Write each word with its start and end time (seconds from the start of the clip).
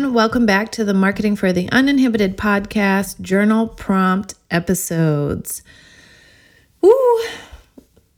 Everyone. 0.00 0.14
Welcome 0.14 0.46
back 0.46 0.72
to 0.72 0.84
the 0.84 0.94
Marketing 0.94 1.36
for 1.36 1.52
the 1.52 1.68
Uninhibited 1.70 2.38
podcast 2.38 3.20
journal 3.20 3.68
prompt 3.68 4.34
episodes. 4.50 5.62
Woo! 6.80 7.18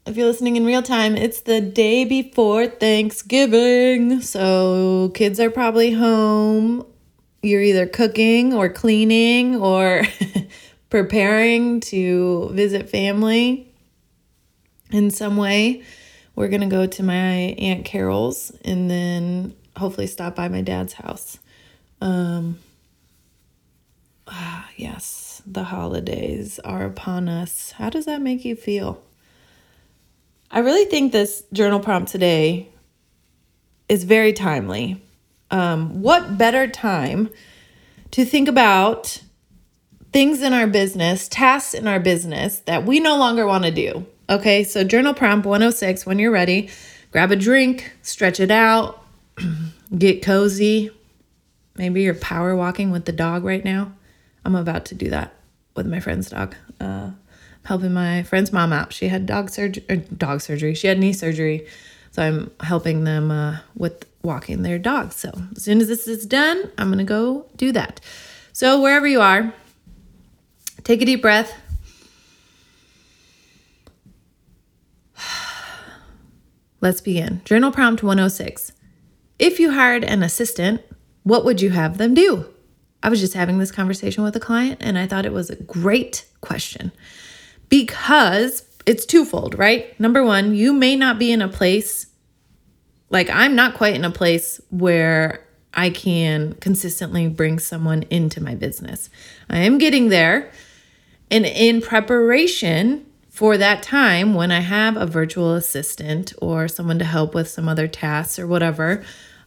If 0.07 0.17
you're 0.17 0.29
listening 0.29 0.55
in 0.55 0.65
real 0.65 0.83
time, 0.83 1.17
it's 1.17 1.41
the 1.41 1.61
day 1.61 2.05
before 2.05 2.69
Thanksgiving. 2.69 4.21
So, 4.21 5.11
kids 5.15 5.41
are 5.41 5.51
probably 5.51 5.93
home. 5.93 6.87
You're 7.43 7.63
either 7.63 7.87
cooking 7.87 8.55
or 8.55 8.69
cleaning 8.69 9.57
or 9.57 10.03
preparing 10.91 11.81
to 11.81 12.51
visit 12.53 12.91
family 12.91 13.73
in 14.93 15.11
some 15.11 15.37
way. 15.37 15.83
We're 16.37 16.49
going 16.49 16.61
to 16.61 16.69
go 16.69 16.87
to 16.87 17.03
my 17.03 17.57
Aunt 17.59 17.85
Carol's 17.85 18.53
and 18.65 18.89
then 18.89 19.57
hopefully 19.77 20.07
stop 20.07 20.37
by 20.37 20.49
my 20.49 20.61
dad's 20.61 20.93
house. 20.93 21.39
Um, 22.03 22.59
ah, 24.27 24.69
yes, 24.77 25.41
the 25.47 25.63
holidays 25.63 26.59
are 26.65 26.85
upon 26.85 27.29
us. 27.29 27.71
How 27.71 27.91
does 27.91 28.07
that 28.07 28.21
make 28.21 28.45
you 28.45 28.57
feel? 28.57 29.01
I 30.51 30.59
really 30.59 30.85
think 30.87 31.13
this 31.13 31.45
journal 31.53 31.79
prompt 31.79 32.11
today 32.11 32.69
is 33.89 34.03
very 34.03 34.33
timely. 34.33 35.01
Um, 35.53 36.03
what 36.03 36.37
better 36.37 36.67
time 36.67 37.31
to 38.11 38.25
think 38.25 38.49
about 38.49 39.23
things 40.13 40.43
in 40.43 40.53
our 40.53 40.67
business, 40.67 41.29
tasks 41.29 41.73
in 41.73 41.87
our 41.87 42.01
business 42.01 42.59
that 42.61 42.85
we 42.85 42.99
no 42.99 43.17
longer 43.17 43.47
want 43.47 43.63
to 43.63 43.71
do? 43.71 44.05
Okay, 44.29 44.65
so 44.65 44.83
journal 44.83 45.15
prompt 45.15 45.47
106 45.47 46.05
when 46.05 46.19
you're 46.19 46.33
ready, 46.33 46.69
grab 47.13 47.31
a 47.31 47.37
drink, 47.37 47.93
stretch 48.03 48.41
it 48.41 48.51
out, 48.51 49.07
get 49.97 50.21
cozy. 50.21 50.91
Maybe 51.77 52.03
you're 52.03 52.15
power 52.15 52.55
walking 52.55 52.91
with 52.91 53.07
the 53.07 53.13
dog 53.13 53.45
right 53.45 53.65
now. 53.65 53.93
I'm 54.45 54.55
about 54.55 54.85
to 54.87 54.95
do 54.95 55.11
that 55.11 55.35
with 55.75 55.87
my 55.87 56.01
friend's 56.01 56.31
dog. 56.31 56.55
Uh, 56.81 57.13
helping 57.65 57.93
my 57.93 58.23
friend's 58.25 58.53
mom 58.53 58.73
out. 58.73 58.93
She 58.93 59.09
had 59.09 59.27
dog 59.27 59.51
surgery, 59.51 60.05
dog 60.17 60.41
surgery. 60.41 60.75
She 60.75 60.87
had 60.89 60.99
knee 60.99 61.13
surgery, 61.13 61.67
so 62.11 62.23
I'm 62.23 62.51
helping 62.61 63.05
them 63.05 63.31
uh, 63.31 63.59
with 63.75 64.07
walking 64.23 64.63
their 64.63 64.79
dog. 64.79 65.13
So 65.13 65.31
as 65.57 65.63
soon 65.63 65.81
as 65.81 65.89
this 65.89 66.07
is 66.07 66.27
done, 66.27 66.71
I'm 66.77 66.91
gonna 66.91 67.05
go 67.05 67.47
do 67.57 67.73
that. 67.73 68.01
So 68.53 68.81
wherever 68.81 69.07
you 69.07 69.21
are, 69.21 69.55
take 70.85 71.01
a 71.01 71.05
deep 71.05 71.23
breath. 71.23 71.55
Let's 76.81 77.01
begin. 77.01 77.41
Journal 77.45 77.71
prompt 77.71 78.03
106. 78.03 78.73
If 79.39 79.59
you 79.59 79.73
hired 79.73 80.05
an 80.05 80.23
assistant, 80.23 80.83
what 81.23 81.45
would 81.45 81.61
you 81.61 81.71
have 81.71 81.99
them 81.99 82.15
do? 82.15 82.47
I 83.03 83.09
was 83.09 83.21
just 83.21 83.35
having 83.35 83.59
this 83.59 83.73
conversation 83.73 84.23
with 84.23 84.37
a 84.37 84.41
client 84.41 84.79
and 84.81 84.99
I 84.99 85.07
thought 85.07 85.27
it 85.27 85.33
was 85.33 85.51
a 85.51 85.57
great 85.57 86.25
question 86.41 86.93
because 87.69 88.65
it's 88.87 89.07
twofold, 89.07 89.59
right? 89.59 89.99
Number 89.99 90.25
one, 90.25 90.55
you 90.55 90.73
may 90.73 90.97
not 90.97 91.19
be 91.19 91.33
in 91.33 91.43
a 91.43 91.49
place, 91.49 92.07
like 93.11 93.29
I'm 93.31 93.55
not 93.55 93.75
quite 93.75 93.95
in 93.95 94.05
a 94.05 94.11
place 94.11 94.61
where 94.71 95.47
I 95.75 95.91
can 95.91 96.55
consistently 96.55 97.29
bring 97.29 97.59
someone 97.59 98.03
into 98.05 98.43
my 98.43 98.55
business. 98.55 99.09
I 99.49 99.59
am 99.61 99.79
getting 99.79 100.09
there. 100.09 100.51
And 101.31 101.47
in 101.47 101.81
preparation 101.81 103.07
for 103.31 103.57
that 103.57 103.83
time, 103.83 104.35
when 104.35 104.51
I 104.51 104.61
have 104.61 104.97
a 104.97 105.07
virtual 105.07 105.55
assistant 105.55 106.35
or 106.43 106.69
someone 106.69 106.99
to 106.99 107.05
help 107.05 107.35
with 107.35 107.49
some 107.49 107.69
other 107.69 107.89
tasks 107.89 108.39
or 108.39 108.47
whatever, 108.47 109.03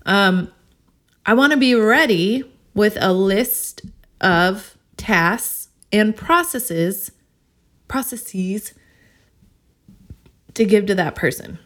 um, 0.07 0.51
I 1.27 1.33
want 1.33 1.53
to 1.53 1.57
be 1.57 1.73
ready 1.73 2.43
with 2.75 2.97
a 3.01 3.11
list 3.11 3.81
of 4.21 4.77
tasks 4.95 5.69
and 5.91 6.15
processes, 6.15 7.11
processes 7.87 8.73
to 10.53 10.65
give 10.65 10.85
to 10.85 10.95
that 10.95 11.15
person. 11.15 11.57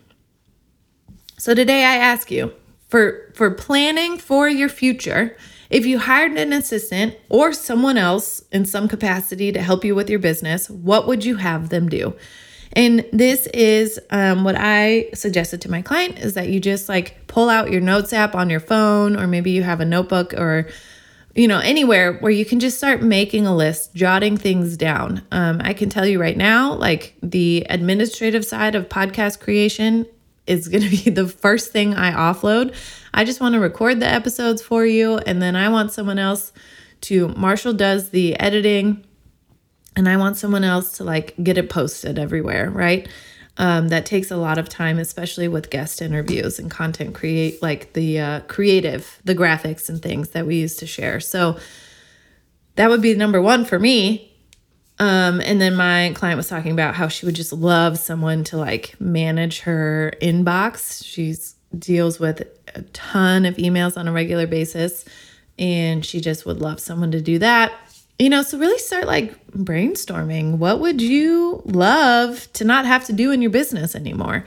So 1.37 1.53
today 1.53 1.83
I 1.83 1.97
ask 1.97 2.31
you 2.31 2.53
for 2.87 3.31
for 3.35 3.51
planning 3.51 4.17
for 4.17 4.47
your 4.47 4.69
future, 4.69 5.35
if 5.69 5.85
you 5.85 5.99
hired 5.99 6.37
an 6.37 6.53
assistant 6.53 7.15
or 7.27 7.51
someone 7.51 7.97
else 7.97 8.43
in 8.53 8.65
some 8.65 8.87
capacity 8.87 9.51
to 9.51 9.61
help 9.61 9.83
you 9.83 9.93
with 9.93 10.09
your 10.09 10.19
business, 10.19 10.69
what 10.69 11.05
would 11.05 11.25
you 11.25 11.35
have 11.35 11.67
them 11.67 11.89
do? 11.89 12.15
And 12.73 13.05
this 13.11 13.47
is 13.47 13.99
um, 14.11 14.43
what 14.43 14.55
I 14.57 15.09
suggested 15.13 15.61
to 15.61 15.71
my 15.71 15.81
client 15.81 16.19
is 16.19 16.35
that 16.35 16.49
you 16.49 16.59
just 16.59 16.87
like 16.87 17.27
pull 17.27 17.49
out 17.49 17.71
your 17.71 17.81
notes 17.81 18.13
app 18.13 18.35
on 18.35 18.49
your 18.49 18.59
phone, 18.59 19.15
or 19.15 19.27
maybe 19.27 19.51
you 19.51 19.63
have 19.63 19.79
a 19.79 19.85
notebook 19.85 20.33
or 20.33 20.67
you 21.35 21.47
know 21.47 21.59
anywhere 21.59 22.13
where 22.19 22.31
you 22.31 22.45
can 22.45 22.59
just 22.59 22.77
start 22.77 23.01
making 23.01 23.45
a 23.45 23.55
list 23.55 23.93
jotting 23.95 24.37
things 24.37 24.75
down. 24.77 25.25
Um, 25.31 25.61
i 25.63 25.73
can 25.73 25.89
tell 25.89 26.05
you 26.05 26.19
right 26.19 26.35
now 26.35 26.73
like 26.73 27.15
the 27.21 27.65
administrative 27.69 28.45
side 28.45 28.75
of 28.75 28.89
podcast 28.89 29.39
creation 29.39 30.05
is 30.47 30.67
going 30.67 30.83
to 30.83 30.89
be 30.89 31.09
the 31.09 31.27
first 31.27 31.71
thing 31.71 31.93
i 31.95 32.11
offload. 32.11 32.75
I 33.13 33.25
just 33.25 33.41
want 33.41 33.53
to 33.53 33.59
record 33.59 33.99
the 33.99 34.07
episodes 34.07 34.61
for 34.61 34.85
you 34.85 35.17
and 35.19 35.41
then 35.41 35.55
i 35.55 35.69
want 35.69 35.91
someone 35.91 36.19
else 36.19 36.51
to 37.01 37.29
marshall 37.29 37.73
does 37.73 38.09
the 38.09 38.37
editing 38.39 39.05
and 39.99 40.07
I 40.07 40.15
want 40.15 40.37
someone 40.37 40.63
else 40.63 40.93
to 40.93 41.03
like 41.03 41.35
get 41.43 41.57
it 41.57 41.69
posted 41.69 42.17
everywhere, 42.17 42.69
right? 42.69 43.05
Um, 43.57 43.89
that 43.89 44.05
takes 44.05 44.31
a 44.31 44.37
lot 44.37 44.57
of 44.57 44.69
time, 44.69 44.97
especially 44.97 45.49
with 45.49 45.69
guest 45.69 46.01
interviews 46.01 46.57
and 46.57 46.71
content 46.71 47.13
create 47.13 47.61
like 47.61 47.91
the 47.91 48.17
uh, 48.17 48.39
creative, 48.47 49.19
the 49.25 49.35
graphics 49.35 49.89
and 49.89 50.01
things 50.01 50.29
that 50.29 50.47
we 50.47 50.55
use 50.55 50.77
to 50.77 50.87
share. 50.87 51.19
So 51.19 51.59
that 52.75 52.89
would 52.89 53.01
be 53.01 53.13
number 53.13 53.41
one 53.41 53.65
for 53.65 53.77
me. 53.77 54.33
Um, 54.99 55.41
and 55.41 55.59
then 55.59 55.75
my 55.75 56.13
client 56.15 56.37
was 56.37 56.47
talking 56.47 56.71
about 56.71 56.95
how 56.95 57.09
she 57.09 57.25
would 57.25 57.35
just 57.35 57.51
love 57.51 57.99
someone 57.99 58.45
to 58.45 58.57
like 58.57 58.95
manage 59.01 59.59
her 59.61 60.13
inbox. 60.21 61.03
She 61.03 61.35
deals 61.77 62.21
with 62.21 62.47
a 62.73 62.83
ton 62.93 63.45
of 63.45 63.57
emails 63.57 63.97
on 63.97 64.07
a 64.07 64.13
regular 64.13 64.47
basis, 64.47 65.03
and 65.57 66.05
she 66.05 66.21
just 66.21 66.45
would 66.45 66.61
love 66.61 66.79
someone 66.79 67.11
to 67.11 67.19
do 67.19 67.37
that 67.39 67.73
you 68.19 68.29
know, 68.29 68.41
so 68.41 68.59
really 68.59 68.77
start 68.77 69.07
like 69.07 69.47
brainstorming. 69.47 70.57
What 70.57 70.81
would 70.81 71.01
you 71.01 71.61
love 71.65 72.51
to 72.53 72.65
not 72.65 72.85
have 72.85 73.05
to 73.05 73.13
do 73.13 73.31
in 73.31 73.41
your 73.41 73.49
business 73.49 73.95
anymore? 73.95 74.45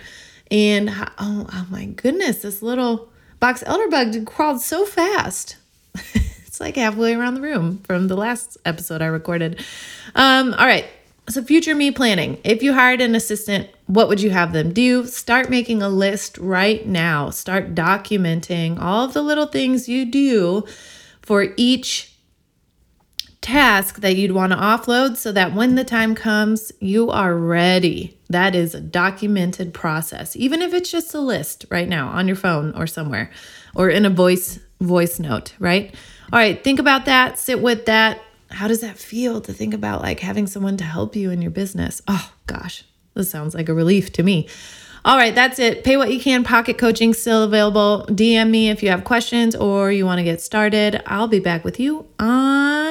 And 0.50 0.90
oh, 0.90 1.46
oh 1.50 1.66
my 1.70 1.86
goodness, 1.86 2.42
this 2.42 2.60
little 2.60 3.08
box 3.40 3.64
elderbug 3.64 4.26
crawled 4.26 4.60
so 4.60 4.84
fast. 4.84 5.56
it's 5.94 6.60
like 6.60 6.76
halfway 6.76 7.14
around 7.14 7.34
the 7.34 7.40
room 7.40 7.78
from 7.78 8.08
the 8.08 8.16
last 8.16 8.58
episode 8.66 9.00
I 9.00 9.06
recorded. 9.06 9.64
Um, 10.14 10.52
all 10.52 10.66
right. 10.66 10.86
So, 11.28 11.42
future 11.42 11.74
me 11.74 11.92
planning. 11.92 12.38
If 12.44 12.64
you 12.64 12.74
hired 12.74 13.00
an 13.00 13.14
assistant, 13.14 13.70
what 13.86 14.08
would 14.08 14.20
you 14.20 14.30
have 14.30 14.52
them 14.52 14.72
do? 14.72 15.06
Start 15.06 15.48
making 15.48 15.80
a 15.80 15.88
list 15.88 16.36
right 16.36 16.84
now. 16.84 17.30
Start 17.30 17.74
documenting 17.76 18.78
all 18.80 19.04
of 19.04 19.14
the 19.14 19.22
little 19.22 19.46
things 19.46 19.88
you 19.88 20.04
do 20.04 20.64
for 21.22 21.54
each 21.56 22.11
task 23.42 24.00
that 24.00 24.16
you'd 24.16 24.32
want 24.32 24.52
to 24.52 24.58
offload 24.58 25.16
so 25.16 25.32
that 25.32 25.52
when 25.52 25.74
the 25.74 25.84
time 25.84 26.14
comes, 26.14 26.72
you 26.80 27.10
are 27.10 27.36
ready. 27.36 28.16
That 28.30 28.54
is 28.54 28.74
a 28.74 28.80
documented 28.80 29.74
process, 29.74 30.34
even 30.36 30.62
if 30.62 30.72
it's 30.72 30.90
just 30.90 31.12
a 31.12 31.20
list 31.20 31.66
right 31.68 31.88
now 31.88 32.08
on 32.08 32.26
your 32.26 32.36
phone 32.36 32.72
or 32.74 32.86
somewhere 32.86 33.30
or 33.74 33.90
in 33.90 34.06
a 34.06 34.10
voice 34.10 34.58
voice 34.80 35.18
note, 35.18 35.54
right? 35.58 35.94
All 36.32 36.38
right, 36.38 36.62
think 36.62 36.78
about 36.78 37.04
that, 37.04 37.38
sit 37.38 37.60
with 37.60 37.86
that. 37.86 38.20
How 38.50 38.68
does 38.68 38.80
that 38.80 38.96
feel 38.98 39.40
to 39.42 39.52
think 39.52 39.74
about 39.74 40.02
like 40.02 40.20
having 40.20 40.46
someone 40.46 40.76
to 40.78 40.84
help 40.84 41.14
you 41.14 41.30
in 41.30 41.42
your 41.42 41.50
business? 41.50 42.00
Oh 42.08 42.32
gosh, 42.46 42.84
this 43.14 43.30
sounds 43.30 43.54
like 43.54 43.68
a 43.68 43.74
relief 43.74 44.12
to 44.12 44.22
me. 44.22 44.48
All 45.04 45.16
right, 45.16 45.34
that's 45.34 45.58
it. 45.58 45.82
Pay 45.82 45.96
what 45.96 46.12
you 46.12 46.20
can. 46.20 46.44
Pocket 46.44 46.78
coaching 46.78 47.12
still 47.12 47.42
available. 47.42 48.06
DM 48.08 48.50
me 48.50 48.70
if 48.70 48.84
you 48.84 48.90
have 48.90 49.02
questions 49.02 49.56
or 49.56 49.90
you 49.90 50.06
want 50.06 50.18
to 50.18 50.24
get 50.24 50.40
started. 50.40 51.02
I'll 51.06 51.26
be 51.26 51.40
back 51.40 51.64
with 51.64 51.80
you 51.80 52.06
on 52.20 52.71